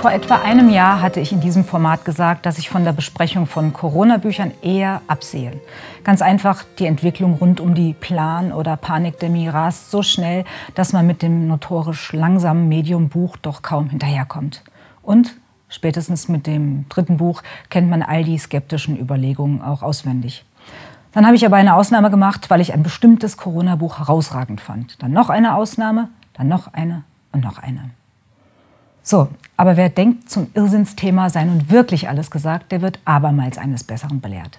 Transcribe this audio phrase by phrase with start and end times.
[0.00, 3.46] Vor etwa einem Jahr hatte ich in diesem Format gesagt, dass ich von der Besprechung
[3.46, 5.60] von Corona-Büchern eher absehe.
[6.04, 10.44] Ganz einfach, die Entwicklung rund um die Plan- oder Panikdemie rast so schnell,
[10.76, 14.62] dass man mit dem notorisch langsamen Medium-Buch doch kaum hinterherkommt.
[15.02, 15.34] Und
[15.68, 20.44] spätestens mit dem dritten Buch kennt man all die skeptischen Überlegungen auch auswendig.
[21.10, 25.02] Dann habe ich aber eine Ausnahme gemacht, weil ich ein bestimmtes Corona-Buch herausragend fand.
[25.02, 27.02] Dann noch eine Ausnahme, dann noch eine
[27.32, 27.90] und noch eine.
[29.08, 33.82] So, aber wer denkt, zum Irrsinnsthema sei nun wirklich alles gesagt, der wird abermals eines
[33.82, 34.58] Besseren belehrt.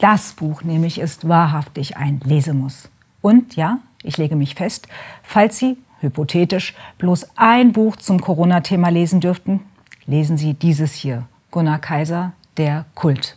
[0.00, 2.88] Das Buch nämlich ist wahrhaftig ein Lesemuss.
[3.22, 4.88] Und ja, ich lege mich fest,
[5.22, 9.60] falls Sie, hypothetisch, bloß ein Buch zum Corona-Thema lesen dürften,
[10.06, 13.36] lesen Sie dieses hier, Gunnar Kaiser, Der Kult.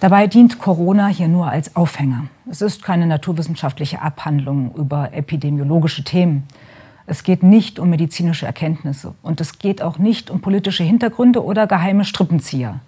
[0.00, 2.28] Dabei dient Corona hier nur als Aufhänger.
[2.50, 6.48] Es ist keine naturwissenschaftliche Abhandlung über epidemiologische Themen.
[7.10, 11.66] Es geht nicht um medizinische Erkenntnisse und es geht auch nicht um politische Hintergründe oder
[11.66, 12.78] geheime Strippenzieher.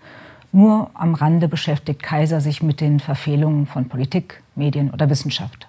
[0.53, 5.67] Nur am Rande beschäftigt Kaiser sich mit den Verfehlungen von Politik, Medien oder Wissenschaft.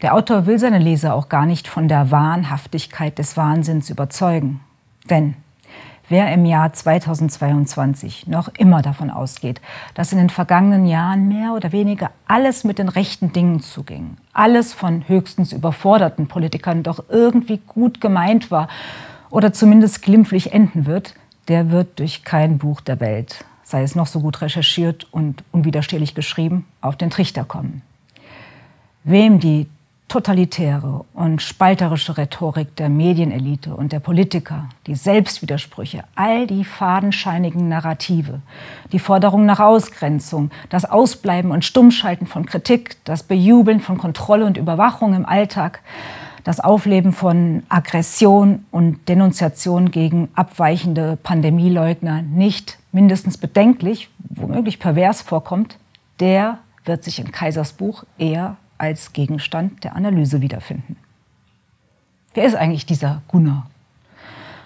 [0.00, 4.60] Der Autor will seine Leser auch gar nicht von der Wahnhaftigkeit des Wahnsinns überzeugen.
[5.10, 5.34] Denn
[6.08, 9.60] wer im Jahr 2022 noch immer davon ausgeht,
[9.94, 14.72] dass in den vergangenen Jahren mehr oder weniger alles mit den rechten Dingen zuging, alles
[14.72, 18.68] von höchstens überforderten Politikern doch irgendwie gut gemeint war
[19.30, 21.14] oder zumindest glimpflich enden wird,
[21.48, 26.14] der wird durch kein Buch der Welt, sei es noch so gut recherchiert und unwiderstehlich
[26.14, 27.82] geschrieben, auf den Trichter kommen.
[29.04, 29.68] Wem die
[30.08, 38.40] totalitäre und spalterische Rhetorik der Medienelite und der Politiker, die Selbstwidersprüche, all die fadenscheinigen Narrative,
[38.92, 44.56] die Forderung nach Ausgrenzung, das Ausbleiben und Stummschalten von Kritik, das Bejubeln von Kontrolle und
[44.56, 45.80] Überwachung im Alltag,
[46.44, 55.78] das Aufleben von Aggression und Denunziation gegen abweichende Pandemieleugner nicht mindestens bedenklich, womöglich pervers vorkommt,
[56.20, 60.96] der wird sich in Kaisers Buch eher als Gegenstand der Analyse wiederfinden.
[62.34, 63.66] Wer ist eigentlich dieser Gunnar?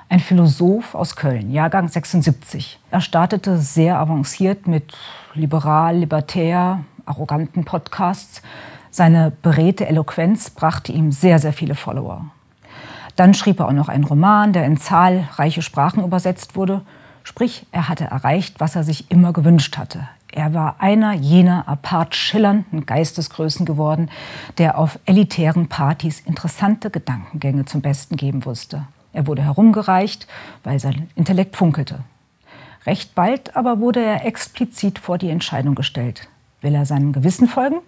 [0.08, 2.80] Ein Philosoph aus Köln, Jahrgang 76.
[2.90, 4.96] Er startete sehr avanciert mit
[5.34, 8.42] liberal, libertär, arroganten Podcasts.
[8.90, 12.24] Seine beredte Eloquenz brachte ihm sehr, sehr viele Follower.
[13.14, 16.82] Dann schrieb er auch noch einen Roman, der in zahlreiche Sprachen übersetzt wurde.
[17.22, 20.08] Sprich, er hatte erreicht, was er sich immer gewünscht hatte.
[20.32, 24.10] Er war einer jener apart schillernden Geistesgrößen geworden,
[24.58, 28.86] der auf elitären Partys interessante Gedankengänge zum Besten geben wusste.
[29.12, 30.28] Er wurde herumgereicht,
[30.62, 32.04] weil sein Intellekt funkelte.
[32.86, 36.28] Recht bald aber wurde er explizit vor die Entscheidung gestellt.
[36.60, 37.80] Will er seinem Gewissen folgen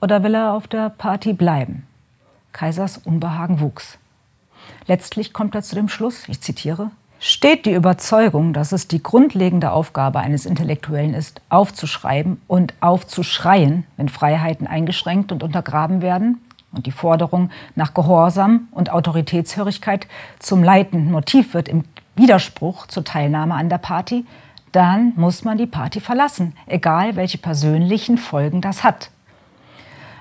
[0.00, 1.86] oder will er auf der Party bleiben?
[2.52, 3.98] Kaisers Unbehagen wuchs.
[4.86, 6.90] Letztlich kommt er zu dem Schluss, ich zitiere,
[7.20, 14.08] steht die Überzeugung, dass es die grundlegende Aufgabe eines Intellektuellen ist, aufzuschreiben und aufzuschreien, wenn
[14.08, 16.40] Freiheiten eingeschränkt und untergraben werden
[16.72, 20.06] und die Forderung nach Gehorsam und Autoritätshörigkeit
[20.38, 21.84] zum leitenden Motiv wird im
[22.16, 24.24] Widerspruch zur Teilnahme an der Party,
[24.72, 29.10] dann muss man die Party verlassen, egal welche persönlichen Folgen das hat.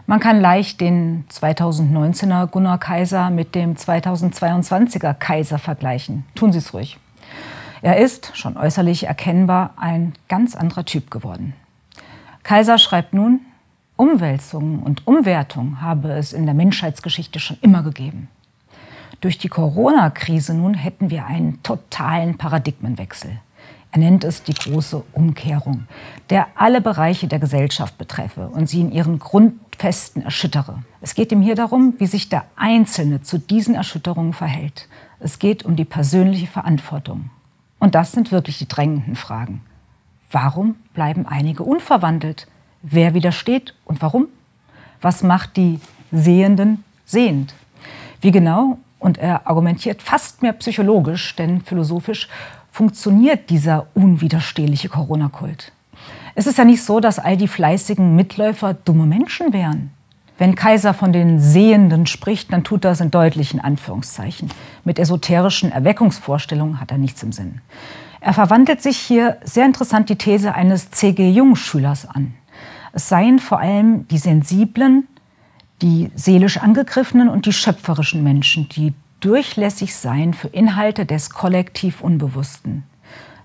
[0.10, 6.26] Man kann leicht den 2019er Gunnar Kaiser mit dem 2022er Kaiser vergleichen.
[6.34, 6.98] Tun Sie es ruhig.
[7.84, 11.54] Er ist, schon äußerlich erkennbar, ein ganz anderer Typ geworden.
[12.42, 13.42] Kaiser schreibt nun,
[13.98, 18.30] Umwälzungen und Umwertung habe es in der Menschheitsgeschichte schon immer gegeben.
[19.22, 23.40] Durch die Corona-Krise nun hätten wir einen totalen Paradigmenwechsel.
[23.92, 25.88] Er nennt es die große Umkehrung,
[26.30, 30.84] der alle Bereiche der Gesellschaft betreffe und sie in ihren Grundfesten erschüttere.
[31.02, 34.88] Es geht ihm hier darum, wie sich der Einzelne zu diesen Erschütterungen verhält.
[35.20, 37.32] Es geht um die persönliche Verantwortung.
[37.80, 39.62] Und das sind wirklich die drängenden Fragen.
[40.32, 42.48] Warum bleiben einige unverwandelt?
[42.84, 44.28] Wer widersteht und warum?
[45.02, 45.80] Was macht die
[46.12, 47.56] Sehenden sehend?
[48.22, 48.78] Wie genau?
[49.00, 52.28] Und er argumentiert fast mehr psychologisch, denn philosophisch
[52.72, 55.72] funktioniert dieser unwiderstehliche Corona-Kult?
[56.36, 59.92] Es ist ja nicht so, dass all die fleißigen Mitläufer dumme Menschen wären.
[60.38, 64.50] Wenn Kaiser von den Sehenden spricht, dann tut das in deutlichen Anführungszeichen.
[64.86, 67.60] Mit esoterischen Erweckungsvorstellungen hat er nichts im Sinn.
[68.22, 71.30] Er verwandelt sich hier sehr interessant die These eines C.G.
[71.30, 72.34] Jung-Schülers an.
[72.94, 75.08] Es seien vor allem die sensiblen,
[75.82, 82.84] die seelisch angegriffenen und die schöpferischen Menschen, die durchlässig sein für Inhalte des kollektiv Unbewussten.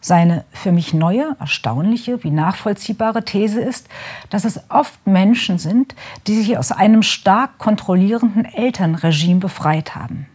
[0.00, 3.88] Seine für mich neue, erstaunliche wie nachvollziehbare These ist,
[4.28, 5.94] dass es oft Menschen sind,
[6.26, 10.26] die sich aus einem stark kontrollierenden Elternregime befreit haben.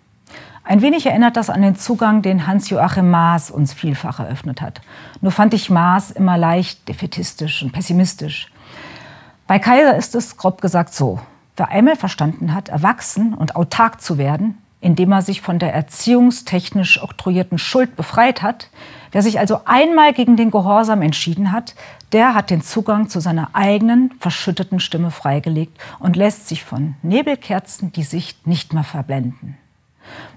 [0.63, 4.81] Ein wenig erinnert das an den Zugang, den Hans-Joachim Maas uns vielfach eröffnet hat.
[5.21, 8.51] Nur fand ich Maas immer leicht defetistisch und pessimistisch.
[9.47, 11.19] Bei Kaiser ist es grob gesagt so.
[11.55, 17.03] Wer einmal verstanden hat, erwachsen und autark zu werden, indem er sich von der erziehungstechnisch
[17.03, 18.69] oktroyierten Schuld befreit hat,
[19.11, 21.75] wer sich also einmal gegen den Gehorsam entschieden hat,
[22.11, 27.91] der hat den Zugang zu seiner eigenen verschütteten Stimme freigelegt und lässt sich von Nebelkerzen
[27.91, 29.57] die Sicht nicht mehr verblenden.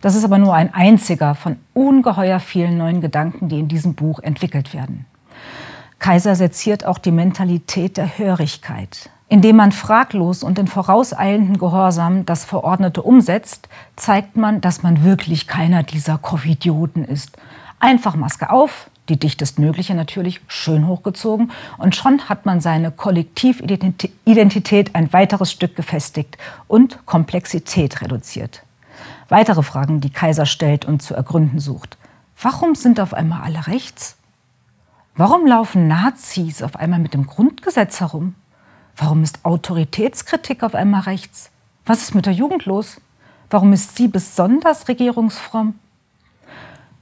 [0.00, 4.18] Das ist aber nur ein einziger von ungeheuer vielen neuen Gedanken, die in diesem Buch
[4.18, 5.06] entwickelt werden.
[5.98, 9.08] Kaiser seziert auch die Mentalität der Hörigkeit.
[9.32, 15.46] Indem man fraglos und in vorauseilendem Gehorsam das Verordnete umsetzt, zeigt man, dass man wirklich
[15.46, 17.38] keiner dieser Covidioten ist.
[17.80, 25.10] Einfach Maske auf, die dichtestmögliche natürlich, schön hochgezogen und schon hat man seine Kollektividentität ein
[25.14, 26.36] weiteres Stück gefestigt
[26.68, 28.62] und Komplexität reduziert.
[29.30, 31.96] Weitere Fragen, die Kaiser stellt und zu ergründen sucht.
[32.38, 34.18] Warum sind auf einmal alle rechts?
[35.16, 38.34] Warum laufen Nazis auf einmal mit dem Grundgesetz herum?
[38.96, 41.50] Warum ist Autoritätskritik auf einmal rechts?
[41.86, 43.00] Was ist mit der Jugend los?
[43.50, 45.74] Warum ist sie besonders regierungsfromm?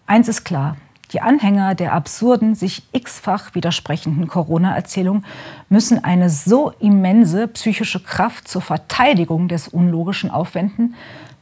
[0.06, 0.76] Eins ist klar,
[1.12, 5.24] die Anhänger der absurden, sich x-fach widersprechenden Corona-Erzählung
[5.68, 10.94] müssen eine so immense psychische Kraft zur Verteidigung des Unlogischen aufwenden,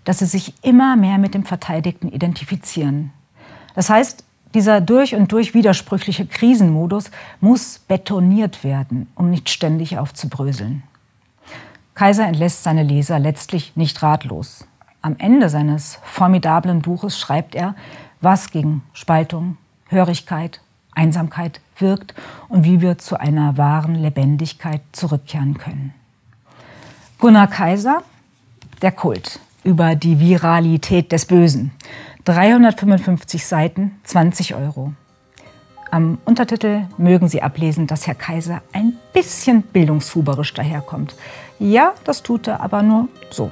[0.05, 3.13] dass sie sich immer mehr mit dem Verteidigten identifizieren.
[3.75, 4.25] Das heißt,
[4.55, 7.11] dieser durch und durch widersprüchliche Krisenmodus
[7.41, 10.83] muss betoniert werden, um nicht ständig aufzubröseln.
[11.95, 14.67] Kaiser entlässt seine Leser letztlich nicht ratlos.
[15.03, 17.75] Am Ende seines formidablen Buches schreibt er,
[18.21, 19.57] was gegen Spaltung,
[19.89, 20.61] Hörigkeit,
[20.95, 22.15] Einsamkeit wirkt
[22.49, 25.95] und wie wir zu einer wahren Lebendigkeit zurückkehren können.
[27.19, 28.03] Gunnar Kaiser,
[28.83, 31.73] der Kult über die Viralität des Bösen.
[32.29, 34.93] 355 Seiten, 20 Euro.
[35.91, 41.15] Am Untertitel mögen Sie ablesen, dass Herr Kaiser ein bisschen bildungshuberisch daherkommt.
[41.59, 43.51] Ja, das tut er, aber nur so.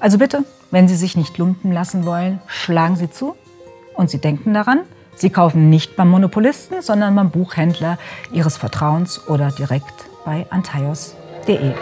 [0.00, 3.36] Also bitte, wenn Sie sich nicht lumpen lassen wollen, schlagen Sie zu.
[3.94, 4.80] Und Sie denken daran,
[5.14, 7.98] Sie kaufen nicht beim Monopolisten, sondern beim Buchhändler
[8.32, 11.74] Ihres Vertrauens oder direkt bei antaios.de.